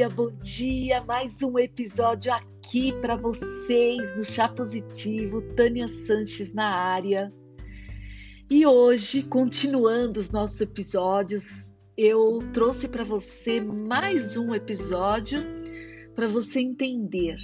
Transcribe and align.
dia, 0.00 0.08
bom 0.08 0.30
dia. 0.40 1.04
Mais 1.04 1.42
um 1.42 1.58
episódio 1.58 2.32
aqui 2.32 2.90
para 3.02 3.16
vocês 3.16 4.16
no 4.16 4.24
Chá 4.24 4.48
Positivo. 4.48 5.42
Tânia 5.54 5.86
Sanches 5.88 6.54
na 6.54 6.74
área. 6.74 7.30
E 8.48 8.64
hoje, 8.64 9.22
continuando 9.22 10.18
os 10.18 10.30
nossos 10.30 10.58
episódios, 10.62 11.76
eu 11.98 12.38
trouxe 12.54 12.88
para 12.88 13.04
você 13.04 13.60
mais 13.60 14.38
um 14.38 14.54
episódio 14.54 15.40
para 16.14 16.26
você 16.26 16.60
entender 16.60 17.36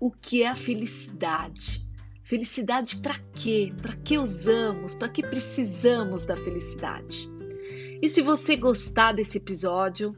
o 0.00 0.10
que 0.10 0.42
é 0.42 0.48
a 0.48 0.56
felicidade. 0.56 1.88
Felicidade 2.24 2.96
para 2.96 3.14
quê? 3.34 3.72
Para 3.80 3.94
que 3.94 4.18
usamos? 4.18 4.96
Para 4.96 5.10
que 5.10 5.22
precisamos 5.22 6.26
da 6.26 6.36
felicidade? 6.36 7.30
E 8.02 8.08
se 8.08 8.20
você 8.20 8.56
gostar 8.56 9.12
desse 9.12 9.38
episódio, 9.38 10.12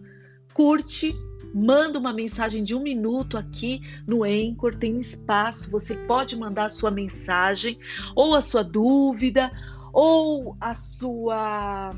curte, 0.53 1.15
manda 1.55 1.99
uma 1.99 2.13
mensagem 2.13 2.63
de 2.63 2.75
um 2.75 2.83
minuto 2.83 3.37
aqui 3.37 3.81
no 4.07 4.25
Anchor, 4.25 4.75
tem 4.75 4.97
um 4.97 5.01
espaço, 5.01 5.71
você 5.71 5.95
pode 5.95 6.37
mandar 6.37 6.67
a 6.67 6.69
sua 6.69 6.91
mensagem, 6.91 7.79
ou 8.15 8.35
a 8.35 8.41
sua 8.41 8.63
dúvida, 8.63 9.51
ou 9.93 10.57
a 10.61 10.75
sua. 10.75 11.95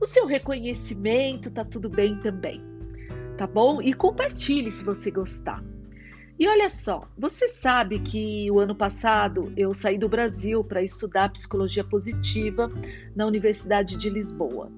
o 0.00 0.06
seu 0.06 0.26
reconhecimento, 0.26 1.50
tá 1.50 1.64
tudo 1.64 1.88
bem 1.88 2.16
também, 2.20 2.62
tá 3.36 3.46
bom? 3.46 3.80
E 3.82 3.92
compartilhe 3.92 4.70
se 4.70 4.82
você 4.84 5.10
gostar. 5.10 5.62
E 6.38 6.48
olha 6.48 6.68
só, 6.68 7.08
você 7.16 7.46
sabe 7.46 8.00
que 8.00 8.50
o 8.50 8.58
ano 8.58 8.74
passado 8.74 9.52
eu 9.56 9.72
saí 9.74 9.98
do 9.98 10.08
Brasil 10.08 10.64
para 10.64 10.82
estudar 10.82 11.30
psicologia 11.30 11.84
positiva 11.84 12.68
na 13.14 13.26
Universidade 13.26 13.96
de 13.96 14.10
Lisboa. 14.10 14.72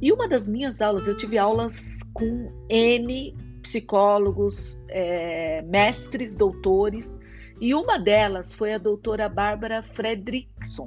E 0.00 0.12
uma 0.12 0.28
das 0.28 0.48
minhas 0.48 0.82
aulas, 0.82 1.06
eu 1.06 1.16
tive 1.16 1.38
aulas 1.38 2.00
com 2.12 2.52
N 2.68 3.34
psicólogos, 3.62 4.78
é, 4.88 5.62
mestres, 5.62 6.36
doutores, 6.36 7.18
e 7.60 7.74
uma 7.74 7.98
delas 7.98 8.54
foi 8.54 8.72
a 8.74 8.78
doutora 8.78 9.28
Bárbara 9.28 9.82
Fredrickson. 9.82 10.86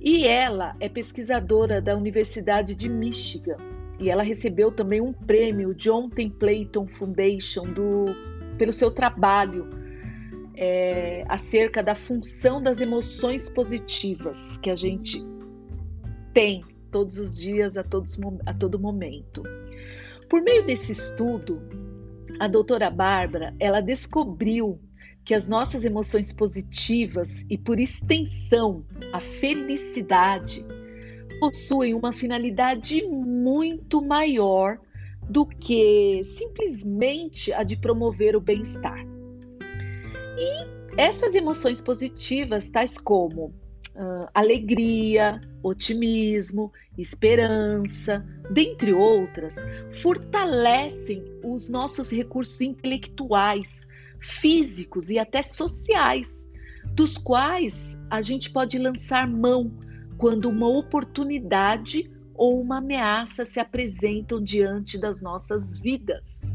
E 0.00 0.26
ela 0.26 0.74
é 0.80 0.88
pesquisadora 0.88 1.80
da 1.80 1.96
Universidade 1.96 2.74
de 2.74 2.88
Michigan. 2.88 3.56
E 4.00 4.10
ela 4.10 4.22
recebeu 4.22 4.72
também 4.72 5.00
um 5.00 5.12
prêmio 5.12 5.74
John 5.74 6.08
Templeton 6.08 6.86
Foundation 6.88 7.72
do 7.72 8.06
pelo 8.58 8.72
seu 8.72 8.90
trabalho 8.90 9.68
é, 10.54 11.24
acerca 11.28 11.82
da 11.82 11.94
função 11.94 12.62
das 12.62 12.80
emoções 12.80 13.48
positivas 13.48 14.56
que 14.58 14.70
a 14.70 14.76
gente 14.76 15.24
tem 16.32 16.64
todos 16.92 17.18
os 17.18 17.36
dias, 17.36 17.76
a, 17.76 17.82
todos, 17.82 18.16
a 18.46 18.54
todo 18.54 18.78
momento. 18.78 19.42
Por 20.28 20.42
meio 20.42 20.64
desse 20.64 20.92
estudo, 20.92 21.60
a 22.38 22.46
doutora 22.46 22.90
Bárbara 22.90 23.54
ela 23.58 23.80
descobriu 23.80 24.78
que 25.24 25.34
as 25.34 25.48
nossas 25.48 25.84
emoções 25.84 26.32
positivas 26.32 27.46
e, 27.48 27.56
por 27.56 27.80
extensão, 27.80 28.84
a 29.12 29.20
felicidade, 29.20 30.64
possuem 31.40 31.94
uma 31.94 32.12
finalidade 32.12 33.06
muito 33.06 34.02
maior 34.02 34.78
do 35.28 35.46
que 35.46 36.22
simplesmente 36.24 37.52
a 37.52 37.62
de 37.62 37.76
promover 37.76 38.36
o 38.36 38.40
bem-estar. 38.40 39.04
E 40.38 40.66
essas 40.96 41.34
emoções 41.34 41.80
positivas, 41.80 42.68
tais 42.68 42.98
como 42.98 43.54
uh, 43.94 44.28
alegria, 44.34 45.40
otimismo, 45.62 46.72
esperança, 46.96 48.24
dentre 48.50 48.92
outras, 48.92 49.56
fortalecem 49.90 51.24
os 51.42 51.68
nossos 51.68 52.10
recursos 52.10 52.60
intelectuais, 52.60 53.88
físicos 54.18 55.10
e 55.10 55.18
até 55.18 55.42
sociais, 55.42 56.48
dos 56.94 57.16
quais 57.16 58.00
a 58.10 58.20
gente 58.20 58.50
pode 58.50 58.78
lançar 58.78 59.26
mão 59.26 59.72
quando 60.18 60.48
uma 60.48 60.68
oportunidade 60.68 62.10
ou 62.34 62.60
uma 62.60 62.78
ameaça 62.78 63.44
se 63.44 63.58
apresentam 63.58 64.42
diante 64.42 64.98
das 64.98 65.22
nossas 65.22 65.78
vidas. 65.78 66.54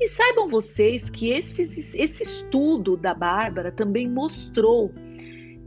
E 0.00 0.08
saibam 0.08 0.48
vocês 0.48 1.08
que 1.08 1.30
esse, 1.30 1.62
esse 1.96 2.22
estudo 2.22 2.96
da 2.96 3.14
Bárbara 3.14 3.70
também 3.70 4.08
mostrou 4.10 4.92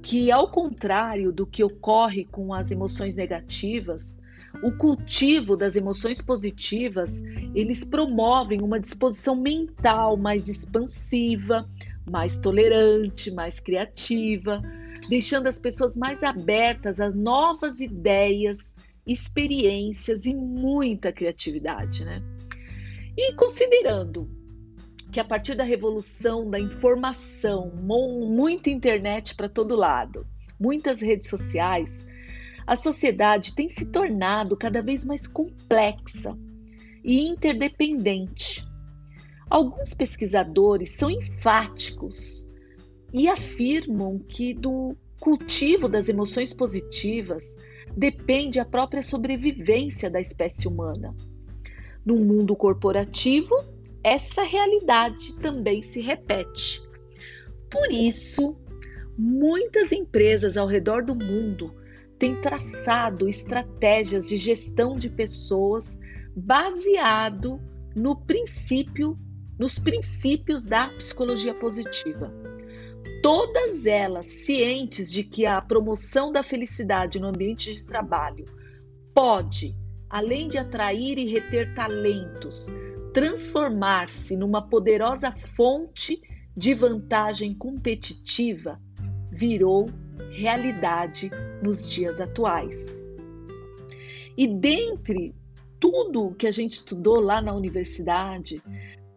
que, 0.07 0.31
ao 0.31 0.49
contrário 0.49 1.33
do 1.33 1.45
que 1.45 1.61
ocorre 1.61 2.23
com 2.23 2.53
as 2.53 2.71
emoções 2.71 3.17
negativas, 3.17 4.17
o 4.63 4.71
cultivo 4.71 5.57
das 5.57 5.75
emoções 5.75 6.21
positivas, 6.21 7.21
eles 7.53 7.83
promovem 7.83 8.61
uma 8.61 8.79
disposição 8.79 9.35
mental 9.35 10.15
mais 10.15 10.47
expansiva, 10.47 11.69
mais 12.09 12.39
tolerante, 12.39 13.31
mais 13.31 13.59
criativa, 13.59 14.61
deixando 15.09 15.47
as 15.47 15.59
pessoas 15.59 15.97
mais 15.97 16.23
abertas 16.23 17.01
a 17.01 17.09
novas 17.09 17.81
ideias 17.81 18.77
experiências 19.05 20.25
e 20.25 20.33
muita 20.33 21.11
criatividade, 21.11 22.05
né? 22.05 22.23
E 23.17 23.33
considerando 23.33 24.36
que 25.11 25.19
a 25.19 25.25
partir 25.25 25.55
da 25.55 25.63
revolução 25.63 26.49
da 26.49 26.59
informação, 26.59 27.71
muita 27.75 28.69
internet 28.69 29.35
para 29.35 29.49
todo 29.49 29.75
lado, 29.75 30.25
muitas 30.59 31.01
redes 31.01 31.27
sociais, 31.27 32.05
a 32.65 32.75
sociedade 32.75 33.55
tem 33.55 33.69
se 33.69 33.85
tornado 33.85 34.57
cada 34.57 34.81
vez 34.81 35.05
mais 35.05 35.25
complexa 35.25 36.37
e 37.03 37.27
interdependente. 37.27 38.67
Alguns 39.49 39.93
pesquisadores 39.93 40.91
são 40.91 41.09
enfáticos 41.09 42.45
e 43.13 43.29
afirmam 43.29 44.19
que 44.19 44.53
do 44.53 44.95
cultivo 45.19 45.87
das 45.87 46.09
emoções 46.09 46.53
positivas 46.53 47.55
depende 47.95 48.59
a 48.59 48.65
própria 48.65 49.01
sobrevivência 49.01 50.09
da 50.09 50.19
espécie 50.19 50.67
humana. 50.67 51.15
No 52.05 52.17
mundo 52.17 52.55
corporativo, 52.55 53.55
essa 54.07 54.41
realidade 54.41 55.35
também 55.39 55.83
se 55.83 55.99
repete. 55.99 56.81
Por 57.69 57.91
isso, 57.91 58.55
muitas 59.17 59.91
empresas 59.91 60.55
ao 60.55 60.65
redor 60.65 61.03
do 61.03 61.13
mundo 61.13 61.75
têm 62.17 62.39
traçado 62.39 63.27
estratégias 63.27 64.29
de 64.29 64.37
gestão 64.37 64.95
de 64.95 65.09
pessoas 65.09 65.99
baseado 66.33 67.59
no 67.95 68.15
princípio, 68.15 69.19
nos 69.59 69.77
princípios 69.77 70.65
da 70.65 70.87
psicologia 70.91 71.53
positiva 71.53 72.31
todas 73.21 73.85
elas 73.85 74.25
cientes 74.25 75.11
de 75.11 75.23
que 75.23 75.45
a 75.45 75.59
promoção 75.61 76.31
da 76.31 76.43
felicidade 76.43 77.19
no 77.19 77.27
ambiente 77.27 77.73
de 77.73 77.83
trabalho 77.83 78.45
pode, 79.13 79.75
além 80.09 80.47
de 80.47 80.57
atrair 80.57 81.17
e 81.17 81.25
reter 81.25 81.73
talentos, 81.73 82.67
transformar-se 83.13 84.35
numa 84.35 84.61
poderosa 84.61 85.31
fonte 85.55 86.21
de 86.55 86.73
vantagem 86.73 87.53
competitiva, 87.53 88.79
virou 89.31 89.85
realidade 90.31 91.29
nos 91.61 91.87
dias 91.87 92.19
atuais. 92.19 93.05
E 94.35 94.47
dentre 94.47 95.35
tudo 95.79 96.35
que 96.35 96.47
a 96.47 96.51
gente 96.51 96.73
estudou 96.73 97.19
lá 97.19 97.41
na 97.41 97.53
universidade, 97.53 98.61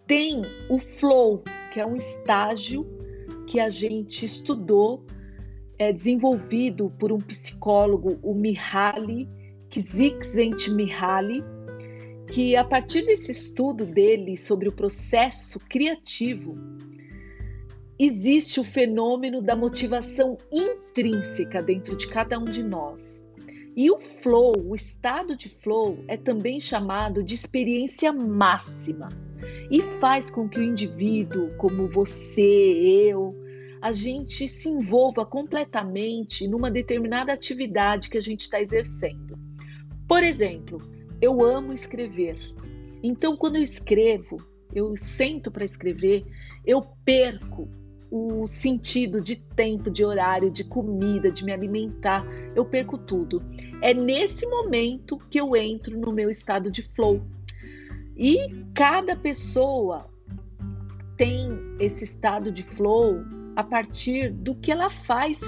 tem 0.06 0.42
o 0.68 0.78
flow, 0.78 1.42
que 1.72 1.80
é 1.80 1.86
um 1.86 1.96
estágio 1.96 2.86
que 3.46 3.60
a 3.60 3.68
gente 3.68 4.24
estudou, 4.24 5.04
é, 5.78 5.92
desenvolvido 5.92 6.90
por 6.98 7.10
um 7.10 7.18
psicólogo, 7.18 8.18
o 8.22 8.34
Mihaly 8.34 9.28
Csikszentmihalyi, 9.70 11.42
que 12.30 12.54
a 12.54 12.64
partir 12.64 13.02
desse 13.02 13.32
estudo 13.32 13.84
dele 13.84 14.36
sobre 14.36 14.68
o 14.68 14.72
processo 14.72 15.58
criativo, 15.68 16.56
existe 17.98 18.60
o 18.60 18.64
fenômeno 18.64 19.42
da 19.42 19.56
motivação 19.56 20.38
intrínseca 20.52 21.60
dentro 21.60 21.96
de 21.96 22.06
cada 22.06 22.38
um 22.38 22.44
de 22.44 22.62
nós. 22.62 23.26
E 23.76 23.90
o 23.90 23.98
flow, 23.98 24.52
o 24.64 24.74
estado 24.74 25.36
de 25.36 25.48
flow, 25.48 26.04
é 26.06 26.16
também 26.16 26.60
chamado 26.60 27.22
de 27.22 27.34
experiência 27.34 28.12
máxima 28.12 29.08
e 29.70 29.82
faz 29.82 30.30
com 30.30 30.48
que 30.48 30.60
o 30.60 30.62
indivíduo, 30.62 31.50
como 31.56 31.88
você, 31.88 32.42
eu, 33.10 33.34
a 33.82 33.92
gente 33.92 34.46
se 34.46 34.68
envolva 34.68 35.26
completamente 35.26 36.46
numa 36.46 36.70
determinada 36.70 37.32
atividade 37.32 38.08
que 38.08 38.18
a 38.18 38.22
gente 38.22 38.42
está 38.42 38.60
exercendo. 38.60 39.38
Por 40.06 40.22
exemplo, 40.22 40.80
eu 41.20 41.42
amo 41.44 41.72
escrever. 41.72 42.38
Então, 43.02 43.36
quando 43.36 43.56
eu 43.56 43.62
escrevo, 43.62 44.44
eu 44.74 44.96
sento 44.96 45.50
para 45.50 45.64
escrever, 45.64 46.24
eu 46.64 46.82
perco 47.04 47.68
o 48.10 48.48
sentido 48.48 49.20
de 49.20 49.36
tempo, 49.36 49.90
de 49.90 50.04
horário, 50.04 50.50
de 50.50 50.64
comida, 50.64 51.30
de 51.30 51.44
me 51.44 51.52
alimentar, 51.52 52.26
eu 52.56 52.64
perco 52.64 52.98
tudo. 52.98 53.42
É 53.80 53.94
nesse 53.94 54.46
momento 54.46 55.16
que 55.30 55.40
eu 55.40 55.54
entro 55.54 55.98
no 55.98 56.12
meu 56.12 56.28
estado 56.28 56.70
de 56.70 56.82
flow, 56.82 57.22
E 58.16 58.66
cada 58.74 59.16
pessoa 59.16 60.10
tem 61.16 61.48
esse 61.78 62.04
estado 62.04 62.50
de 62.50 62.62
flow 62.62 63.22
a 63.56 63.64
partir 63.64 64.30
do 64.30 64.54
que 64.54 64.70
ela 64.70 64.90
faz, 64.90 65.40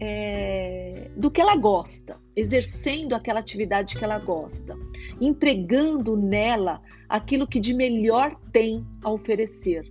é, 0.00 1.10
do 1.16 1.30
que 1.30 1.40
ela 1.40 1.56
gosta, 1.56 2.20
exercendo 2.34 3.14
aquela 3.14 3.40
atividade 3.40 3.96
que 3.96 4.04
ela 4.04 4.18
gosta, 4.18 4.76
empregando 5.20 6.16
nela 6.16 6.82
aquilo 7.08 7.46
que 7.46 7.60
de 7.60 7.74
melhor 7.74 8.36
tem 8.52 8.86
a 9.02 9.10
oferecer. 9.10 9.90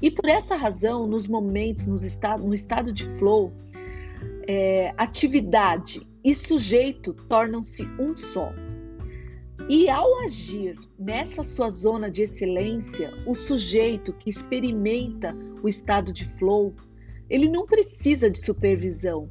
E 0.00 0.10
por 0.10 0.28
essa 0.28 0.56
razão, 0.56 1.06
nos 1.06 1.26
momentos, 1.26 1.86
nos 1.86 2.04
estado, 2.04 2.44
no 2.46 2.54
estado 2.54 2.92
de 2.92 3.04
flow, 3.16 3.52
é, 4.46 4.94
atividade 4.96 6.02
e 6.24 6.34
sujeito 6.34 7.14
tornam-se 7.14 7.84
um 7.98 8.16
só. 8.16 8.52
E 9.68 9.88
ao 9.90 10.20
agir 10.20 10.78
nessa 10.98 11.44
sua 11.44 11.68
zona 11.68 12.10
de 12.10 12.22
excelência, 12.22 13.12
o 13.26 13.34
sujeito 13.34 14.12
que 14.14 14.30
experimenta 14.30 15.36
o 15.62 15.68
estado 15.68 16.12
de 16.12 16.24
flow, 16.24 16.74
ele 17.28 17.48
não 17.48 17.66
precisa 17.66 18.30
de 18.30 18.38
supervisão, 18.38 19.28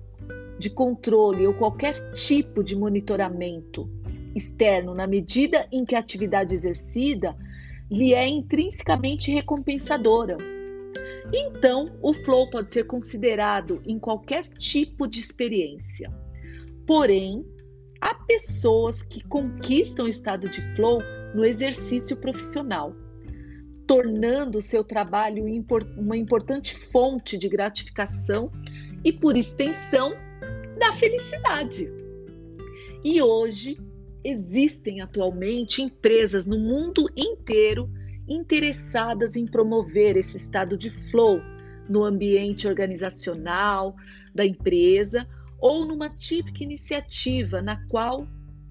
de 0.59 0.69
controle 0.69 1.45
ou 1.45 1.53
qualquer 1.53 2.13
tipo 2.13 2.63
de 2.63 2.75
monitoramento 2.75 3.89
externo, 4.35 4.93
na 4.93 5.07
medida 5.07 5.67
em 5.71 5.83
que 5.83 5.95
a 5.95 5.99
atividade 5.99 6.53
exercida 6.53 7.35
lhe 7.89 8.13
é 8.13 8.27
intrinsecamente 8.27 9.31
recompensadora. 9.31 10.37
Então, 11.33 11.97
o 12.01 12.13
flow 12.13 12.49
pode 12.49 12.73
ser 12.73 12.85
considerado 12.85 13.81
em 13.85 13.99
qualquer 13.99 14.47
tipo 14.47 15.07
de 15.07 15.19
experiência. 15.19 16.11
Porém, 16.85 17.45
há 17.99 18.13
pessoas 18.13 19.01
que 19.01 19.23
conquistam 19.23 20.05
o 20.05 20.09
estado 20.09 20.47
de 20.47 20.61
flow 20.75 20.99
no 21.33 21.43
exercício 21.43 22.15
profissional, 22.15 22.93
tornando 23.87 24.57
o 24.57 24.61
seu 24.61 24.83
trabalho 24.83 25.45
uma 25.97 26.17
importante 26.17 26.75
fonte 26.75 27.37
de 27.37 27.47
gratificação 27.47 28.51
e, 29.03 29.13
por 29.13 29.37
extensão, 29.37 30.13
da 30.77 30.91
felicidade. 30.91 31.89
E 33.03 33.21
hoje 33.21 33.77
existem 34.23 35.01
atualmente 35.01 35.81
empresas 35.81 36.45
no 36.45 36.59
mundo 36.59 37.09
inteiro 37.15 37.89
interessadas 38.27 39.35
em 39.37 39.45
promover 39.45 40.17
esse 40.17 40.35
estado 40.35 40.77
de 40.77 40.89
flow 40.89 41.39
no 41.87 42.03
ambiente 42.03 42.67
organizacional 42.67 43.95
da 44.35 44.45
empresa 44.45 45.25
ou 45.59 45.85
numa 45.85 46.09
típica 46.09 46.63
iniciativa 46.63 47.61
na 47.61 47.87
qual 47.87 48.27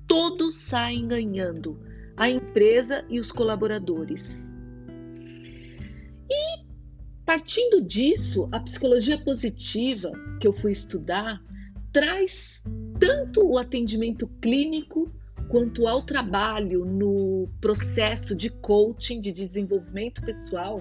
todos 0.07 0.57
saem 0.57 1.09
ganhando, 1.09 1.81
a 2.17 2.29
empresa 2.29 3.05
e 3.09 3.19
os 3.19 3.33
colaboradores. 3.33 4.46
Partindo 7.27 7.83
disso, 7.83 8.49
a 8.53 8.61
psicologia 8.61 9.19
positiva 9.19 10.13
que 10.41 10.47
eu 10.47 10.53
fui 10.53 10.71
estudar 10.71 11.43
traz 11.93 12.63
tanto 13.01 13.45
o 13.45 13.59
atendimento 13.59 14.29
clínico 14.41 15.13
quanto 15.49 15.89
ao 15.89 16.03
trabalho 16.03 16.85
no 16.85 17.49
processo 17.61 18.33
de 18.33 18.49
coaching, 18.49 19.21
de 19.21 19.33
desenvolvimento 19.33 20.23
pessoal, 20.23 20.81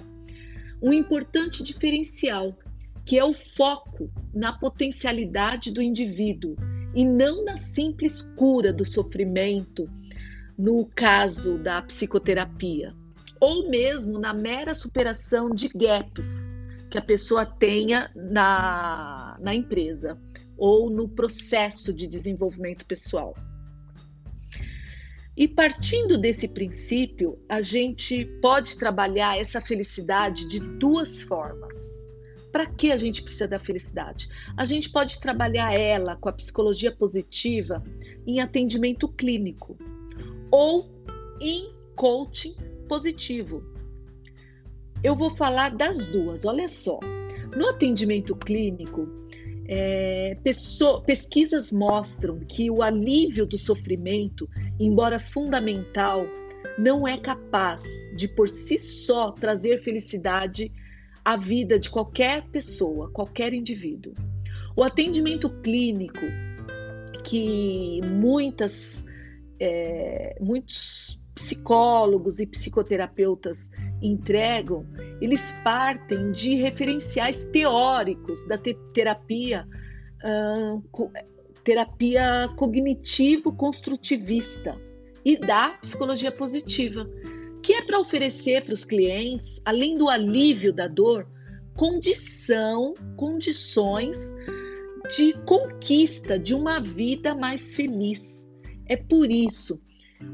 um 0.80 0.92
importante 0.92 1.64
diferencial, 1.64 2.56
que 3.04 3.18
é 3.18 3.24
o 3.24 3.34
foco 3.34 4.08
na 4.32 4.52
potencialidade 4.52 5.72
do 5.72 5.82
indivíduo 5.82 6.54
e 6.94 7.04
não 7.04 7.44
na 7.44 7.56
simples 7.56 8.22
cura 8.36 8.72
do 8.72 8.84
sofrimento, 8.84 9.90
no 10.56 10.86
caso 10.94 11.58
da 11.58 11.82
psicoterapia, 11.82 12.94
ou 13.40 13.68
mesmo 13.68 14.18
na 14.18 14.32
mera 14.32 14.74
superação 14.74 15.50
de 15.50 15.68
gaps 15.68 16.50
que 16.90 16.98
a 16.98 17.02
pessoa 17.02 17.44
tenha 17.44 18.10
na, 18.14 19.36
na 19.40 19.54
empresa 19.54 20.18
ou 20.56 20.88
no 20.88 21.08
processo 21.08 21.92
de 21.92 22.06
desenvolvimento 22.06 22.86
pessoal. 22.86 23.34
E 25.36 25.46
partindo 25.46 26.16
desse 26.16 26.48
princípio, 26.48 27.38
a 27.46 27.60
gente 27.60 28.24
pode 28.40 28.78
trabalhar 28.78 29.38
essa 29.38 29.60
felicidade 29.60 30.48
de 30.48 30.58
duas 30.60 31.20
formas. 31.20 31.76
Para 32.50 32.64
que 32.64 32.90
a 32.90 32.96
gente 32.96 33.22
precisa 33.22 33.46
da 33.46 33.58
felicidade? 33.58 34.30
A 34.56 34.64
gente 34.64 34.88
pode 34.88 35.20
trabalhar 35.20 35.74
ela 35.74 36.16
com 36.16 36.30
a 36.30 36.32
psicologia 36.32 36.90
positiva 36.90 37.84
em 38.26 38.40
atendimento 38.40 39.06
clínico 39.08 39.76
ou 40.50 40.90
em 41.38 41.70
coaching 41.94 42.56
positivo. 42.86 43.62
Eu 45.02 45.14
vou 45.14 45.30
falar 45.30 45.70
das 45.70 46.06
duas, 46.06 46.44
olha 46.44 46.68
só. 46.68 46.98
No 47.56 47.68
atendimento 47.68 48.34
clínico, 48.34 49.08
é, 49.68 50.36
pesquisas 51.04 51.72
mostram 51.72 52.38
que 52.38 52.70
o 52.70 52.82
alívio 52.82 53.46
do 53.46 53.58
sofrimento, 53.58 54.48
embora 54.78 55.18
fundamental, 55.18 56.26
não 56.78 57.06
é 57.06 57.16
capaz 57.18 57.82
de 58.16 58.28
por 58.28 58.48
si 58.48 58.78
só 58.78 59.30
trazer 59.32 59.78
felicidade 59.78 60.72
à 61.24 61.36
vida 61.36 61.78
de 61.78 61.90
qualquer 61.90 62.44
pessoa, 62.48 63.10
qualquer 63.10 63.52
indivíduo. 63.52 64.12
O 64.76 64.82
atendimento 64.82 65.48
clínico 65.62 66.24
que 67.24 68.00
muitas, 68.12 69.04
é, 69.58 70.36
muitos 70.40 71.05
psicólogos 71.46 72.40
e 72.40 72.46
psicoterapeutas 72.46 73.70
entregam, 74.02 74.84
eles 75.20 75.54
partem 75.62 76.32
de 76.32 76.56
referenciais 76.56 77.44
teóricos 77.52 78.44
da 78.48 78.58
te 78.58 78.74
terapia, 78.92 79.64
uh, 80.24 80.82
co 80.90 81.08
terapia 81.62 82.48
cognitivo-construtivista 82.56 84.76
e 85.24 85.36
da 85.36 85.78
psicologia 85.80 86.32
positiva, 86.32 87.08
que 87.62 87.74
é 87.74 87.82
para 87.82 88.00
oferecer 88.00 88.64
para 88.64 88.74
os 88.74 88.84
clientes, 88.84 89.62
além 89.64 89.94
do 89.94 90.08
alívio 90.08 90.72
da 90.72 90.88
dor, 90.88 91.28
condição, 91.76 92.92
condições 93.16 94.34
de 95.16 95.32
conquista 95.44 96.36
de 96.38 96.54
uma 96.54 96.80
vida 96.80 97.34
mais 97.34 97.74
feliz. 97.74 98.48
É 98.88 98.96
por 98.96 99.28
isso 99.30 99.80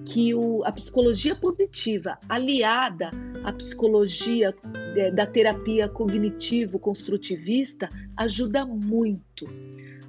que 0.04 0.34
o, 0.34 0.64
a 0.64 0.72
psicologia 0.72 1.34
positiva, 1.34 2.18
aliada 2.28 3.10
à 3.44 3.52
psicologia 3.52 4.54
é, 4.96 5.10
da 5.10 5.26
terapia 5.26 5.88
cognitivo-construtivista, 5.88 7.88
ajuda 8.16 8.64
muito 8.64 9.46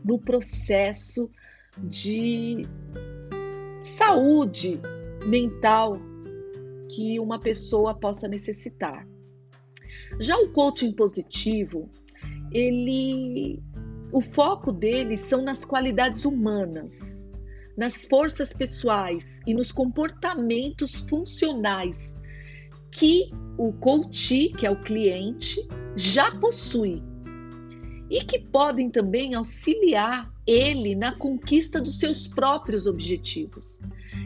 no 0.03 0.19
processo 0.19 1.29
de 1.77 2.61
saúde 3.81 4.79
mental 5.25 5.97
que 6.89 7.19
uma 7.19 7.39
pessoa 7.39 7.95
possa 7.95 8.27
necessitar. 8.27 9.07
Já 10.19 10.37
o 10.37 10.49
coaching 10.49 10.91
positivo, 10.91 11.89
ele 12.51 13.61
o 14.11 14.21
foco 14.21 14.71
dele 14.71 15.17
são 15.17 15.41
nas 15.41 15.65
qualidades 15.65 16.23
humanas, 16.23 17.22
nas 17.77 18.05
forças 18.05 18.53
pessoais 18.53 19.41
e 19.45 19.53
nos 19.53 19.71
comportamentos 19.71 21.01
funcionais 21.01 22.17
que 22.91 23.31
o 23.57 23.73
coach, 23.73 24.49
que 24.57 24.65
é 24.65 24.71
o 24.71 24.81
cliente, 24.81 25.67
já 25.95 26.31
possui 26.39 27.01
e 28.09 28.23
que 28.23 28.39
podem 28.39 28.89
também 28.89 29.33
auxiliar 29.33 30.31
ele 30.45 30.93
na 30.93 31.15
conquista 31.15 31.81
dos 31.81 31.99
seus 31.99 32.27
próprios 32.27 32.85
objetivos. 32.85 33.81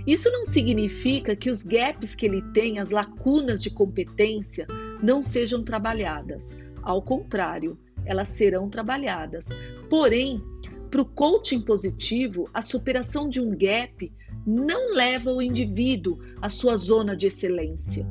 Isso 0.05 0.29
não 0.31 0.43
significa 0.43 1.35
que 1.35 1.49
os 1.49 1.63
gaps 1.63 2.15
que 2.15 2.25
ele 2.25 2.41
tem, 2.53 2.79
as 2.79 2.89
lacunas 2.89 3.61
de 3.61 3.69
competência, 3.69 4.67
não 5.01 5.21
sejam 5.21 5.63
trabalhadas. 5.63 6.53
Ao 6.81 7.01
contrário, 7.01 7.77
elas 8.05 8.29
serão 8.29 8.69
trabalhadas. 8.69 9.47
Porém, 9.89 10.41
para 10.87 11.01
o 11.01 11.05
coaching 11.05 11.61
positivo, 11.61 12.49
a 12.53 12.61
superação 12.61 13.29
de 13.29 13.39
um 13.39 13.49
gap 13.51 14.11
não 14.45 14.93
leva 14.93 15.31
o 15.31 15.41
indivíduo 15.41 16.19
à 16.41 16.49
sua 16.49 16.77
zona 16.77 17.15
de 17.15 17.27
excelência. 17.27 18.07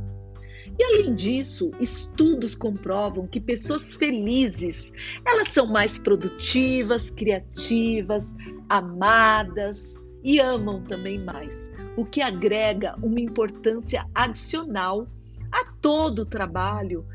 E 0.78 0.84
além 0.84 1.14
disso, 1.14 1.70
estudos 1.80 2.54
comprovam 2.54 3.26
que 3.26 3.40
pessoas 3.40 3.94
felizes, 3.94 4.92
elas 5.24 5.48
são 5.48 5.66
mais 5.66 5.96
produtivas, 5.96 7.08
criativas, 7.08 8.34
amadas 8.68 10.06
e 10.22 10.38
amam 10.38 10.82
também 10.82 11.18
mais, 11.18 11.72
o 11.96 12.04
que 12.04 12.20
agrega 12.20 12.94
uma 13.02 13.20
importância 13.20 14.06
adicional 14.14 15.08
a 15.50 15.64
todo 15.80 16.20
o 16.20 16.26
trabalho 16.26 17.06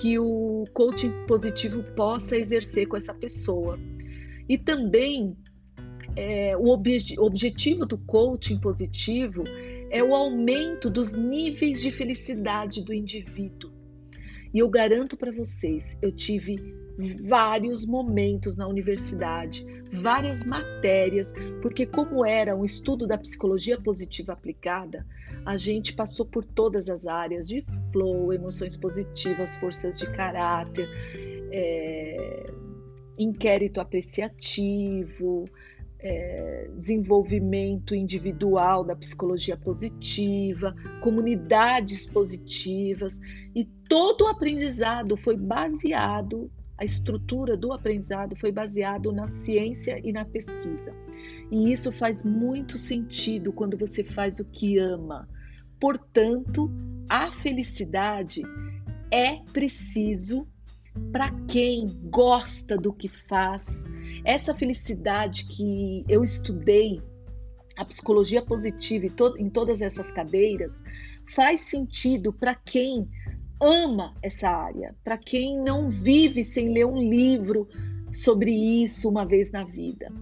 que 0.00 0.18
o 0.18 0.64
coaching 0.72 1.12
positivo 1.28 1.82
possa 1.94 2.36
exercer 2.36 2.88
com 2.88 2.96
essa 2.96 3.14
pessoa. 3.14 3.78
E 4.48 4.56
também 4.56 5.36
é, 6.14 6.56
o 6.56 6.68
obje 6.68 7.18
objetivo 7.18 7.84
do 7.84 7.98
coaching 7.98 8.58
positivo 8.58 9.44
é 9.90 10.02
o 10.02 10.14
aumento 10.14 10.90
dos 10.90 11.12
níveis 11.12 11.82
de 11.82 11.90
felicidade 11.90 12.82
do 12.82 12.92
indivíduo. 12.92 13.70
E 14.52 14.58
eu 14.58 14.68
garanto 14.68 15.16
para 15.16 15.30
vocês, 15.30 15.98
eu 16.00 16.10
tive 16.10 16.56
vários 17.24 17.84
momentos 17.84 18.56
na 18.56 18.66
universidade, 18.66 19.66
várias 19.92 20.44
matérias, 20.44 21.32
porque 21.60 21.84
como 21.84 22.24
era 22.24 22.56
um 22.56 22.64
estudo 22.64 23.06
da 23.06 23.18
psicologia 23.18 23.78
positiva 23.78 24.32
aplicada, 24.32 25.06
a 25.44 25.56
gente 25.56 25.92
passou 25.92 26.24
por 26.24 26.44
todas 26.44 26.88
as 26.88 27.06
áreas 27.06 27.46
de 27.46 27.64
flow, 27.92 28.32
emoções 28.32 28.76
positivas, 28.76 29.56
forças 29.56 29.98
de 29.98 30.10
caráter, 30.12 30.88
é, 31.52 32.50
inquérito 33.18 33.80
apreciativo, 33.80 35.44
é, 35.98 36.70
desenvolvimento 36.76 37.94
individual 37.94 38.84
da 38.84 38.94
psicologia 38.94 39.56
positiva, 39.56 40.74
comunidades 41.00 42.08
positivas 42.08 43.18
e 43.54 43.64
todo 43.88 44.24
o 44.24 44.28
aprendizado 44.28 45.16
foi 45.16 45.36
baseado, 45.36 46.50
a 46.78 46.84
estrutura 46.84 47.56
do 47.56 47.72
aprendizado 47.72 48.36
foi 48.36 48.52
baseado 48.52 49.10
na 49.10 49.26
ciência 49.26 49.98
e 50.04 50.12
na 50.12 50.24
pesquisa. 50.24 50.94
E 51.50 51.72
isso 51.72 51.90
faz 51.90 52.24
muito 52.24 52.76
sentido 52.76 53.52
quando 53.52 53.78
você 53.78 54.04
faz 54.04 54.38
o 54.38 54.44
que 54.44 54.78
ama. 54.78 55.28
Portanto, 55.80 56.70
a 57.08 57.30
felicidade 57.30 58.42
é 59.10 59.36
preciso 59.52 60.46
para 61.12 61.30
quem 61.48 61.86
gosta 62.10 62.76
do 62.76 62.92
que 62.92 63.08
faz, 63.08 63.86
essa 64.24 64.54
felicidade 64.54 65.44
que 65.46 66.04
eu 66.08 66.22
estudei, 66.22 67.00
a 67.76 67.84
psicologia 67.84 68.42
positiva 68.42 69.06
em 69.38 69.50
todas 69.50 69.80
essas 69.80 70.10
cadeiras, 70.10 70.82
faz 71.34 71.60
sentido 71.62 72.32
para 72.32 72.54
quem 72.54 73.08
ama 73.60 74.14
essa 74.22 74.48
área, 74.48 74.94
para 75.02 75.16
quem 75.16 75.58
não 75.58 75.90
vive 75.90 76.42
sem 76.44 76.72
ler 76.72 76.86
um 76.86 76.98
livro 76.98 77.68
sobre 78.12 78.50
isso 78.50 79.08
uma 79.08 79.24
vez 79.24 79.50
na 79.50 79.64
vida. 79.64 80.12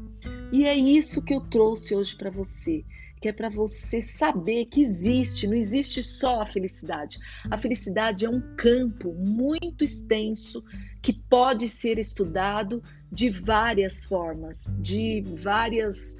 E 0.52 0.64
é 0.64 0.74
isso 0.74 1.24
que 1.24 1.34
eu 1.34 1.40
trouxe 1.40 1.94
hoje 1.94 2.16
para 2.16 2.30
você 2.30 2.84
que 3.24 3.28
é 3.28 3.32
para 3.32 3.48
você 3.48 4.02
saber 4.02 4.66
que 4.66 4.82
existe, 4.82 5.46
não 5.46 5.54
existe 5.54 6.02
só 6.02 6.42
a 6.42 6.46
felicidade. 6.46 7.18
A 7.50 7.56
felicidade 7.56 8.26
é 8.26 8.28
um 8.28 8.54
campo 8.54 9.14
muito 9.14 9.82
extenso 9.82 10.62
que 11.00 11.10
pode 11.10 11.66
ser 11.70 11.98
estudado 11.98 12.82
de 13.10 13.30
várias 13.30 14.04
formas, 14.04 14.66
de 14.78 15.24
várias 15.38 16.14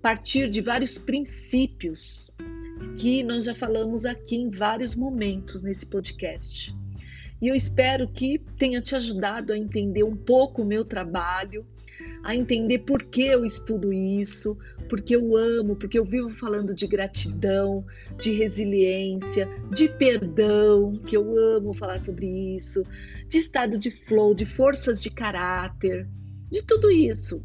partir 0.00 0.48
de 0.48 0.62
vários 0.62 0.96
princípios 0.96 2.30
que 2.96 3.22
nós 3.22 3.44
já 3.44 3.54
falamos 3.54 4.06
aqui 4.06 4.36
em 4.36 4.48
vários 4.48 4.94
momentos 4.94 5.62
nesse 5.62 5.84
podcast. 5.84 6.74
E 7.40 7.48
eu 7.48 7.54
espero 7.54 8.08
que 8.08 8.38
tenha 8.58 8.80
te 8.80 8.94
ajudado 8.94 9.52
a 9.52 9.58
entender 9.58 10.02
um 10.02 10.16
pouco 10.16 10.62
o 10.62 10.66
meu 10.66 10.84
trabalho, 10.84 11.66
a 12.22 12.34
entender 12.34 12.78
por 12.80 13.04
que 13.04 13.26
eu 13.26 13.44
estudo 13.44 13.92
isso, 13.92 14.56
porque 14.88 15.14
eu 15.14 15.36
amo, 15.36 15.76
porque 15.76 15.98
eu 15.98 16.04
vivo 16.04 16.30
falando 16.30 16.74
de 16.74 16.86
gratidão, 16.86 17.84
de 18.18 18.32
resiliência, 18.32 19.48
de 19.70 19.88
perdão, 19.88 20.94
que 21.04 21.16
eu 21.16 21.38
amo 21.38 21.74
falar 21.74 22.00
sobre 22.00 22.26
isso, 22.56 22.82
de 23.28 23.38
estado 23.38 23.78
de 23.78 23.90
flow, 23.90 24.34
de 24.34 24.46
forças 24.46 25.02
de 25.02 25.10
caráter, 25.10 26.08
de 26.50 26.62
tudo 26.62 26.90
isso. 26.90 27.44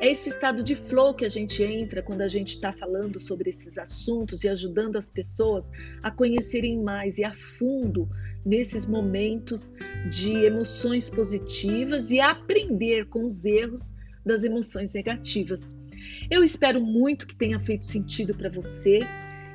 É 0.00 0.10
esse 0.10 0.30
estado 0.30 0.64
de 0.64 0.74
flow 0.74 1.14
que 1.14 1.24
a 1.24 1.28
gente 1.28 1.62
entra 1.62 2.02
quando 2.02 2.22
a 2.22 2.28
gente 2.28 2.54
está 2.54 2.72
falando 2.72 3.20
sobre 3.20 3.50
esses 3.50 3.78
assuntos 3.78 4.42
e 4.42 4.48
ajudando 4.48 4.96
as 4.96 5.08
pessoas 5.08 5.70
a 6.02 6.10
conhecerem 6.10 6.82
mais 6.82 7.18
e 7.18 7.24
a 7.24 7.32
fundo 7.32 8.08
nesses 8.44 8.86
momentos 8.86 9.72
de 10.10 10.32
emoções 10.44 11.08
positivas 11.08 12.10
e 12.10 12.20
aprender 12.20 13.06
com 13.06 13.24
os 13.24 13.44
erros 13.44 13.94
das 14.24 14.44
emoções 14.44 14.94
negativas. 14.94 15.76
Eu 16.30 16.42
espero 16.42 16.80
muito 16.80 17.26
que 17.26 17.36
tenha 17.36 17.58
feito 17.60 17.84
sentido 17.84 18.36
para 18.36 18.50
você 18.50 19.00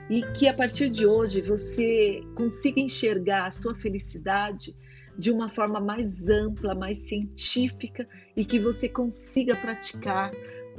e 0.10 0.22
que 0.34 0.48
a 0.48 0.54
partir 0.54 0.90
de 0.90 1.06
hoje 1.06 1.42
você 1.42 2.22
consiga 2.36 2.80
enxergar 2.80 3.46
a 3.46 3.52
sua 3.52 3.76
felicidade 3.76 4.76
de 5.18 5.32
uma 5.32 5.50
forma 5.50 5.80
mais 5.80 6.30
ampla, 6.30 6.76
mais 6.76 7.00
científica 7.00 8.08
e 8.36 8.46
que 8.46 8.60
você 8.60 8.88
consiga 8.88 9.56
praticar 9.56 10.32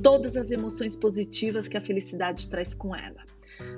todas 0.03 0.37
as 0.37 0.51
emoções 0.51 0.95
positivas 0.95 1.67
que 1.67 1.77
a 1.77 1.81
felicidade 1.81 2.49
traz 2.49 2.73
com 2.73 2.95
ela. 2.95 3.23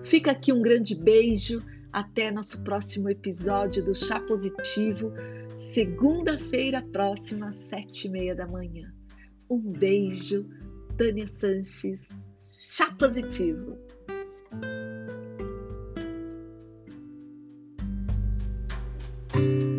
Fica 0.05 0.31
aqui 0.31 0.53
um 0.53 0.61
grande 0.61 0.95
beijo 0.95 1.61
até 1.93 2.31
nosso 2.31 2.63
próximo 2.63 3.09
episódio 3.09 3.85
do 3.85 3.95
Chá 3.95 4.21
Positivo, 4.21 5.13
segunda-feira 5.57 6.83
próxima, 6.93 7.49
às 7.49 7.57
sete 7.57 8.07
e 8.07 8.11
meia 8.11 8.35
da 8.35 8.47
manhã. 8.47 8.93
Um 9.49 9.59
beijo, 9.59 10.49
Tânia 10.97 11.27
Sanches, 11.27 12.09
Chá 12.49 12.95
Positivo. 12.99 13.79
thank 19.33 19.70